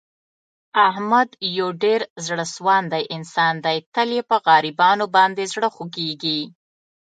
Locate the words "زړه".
2.25-2.45, 5.53-5.67